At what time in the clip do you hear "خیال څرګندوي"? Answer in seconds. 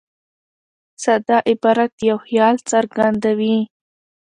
2.27-3.57